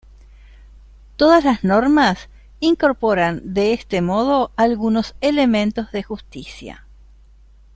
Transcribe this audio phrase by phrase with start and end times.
[1.15, 2.27] Todas las normas
[2.59, 6.87] incorporan, de este modo, algunos elementos de justicia.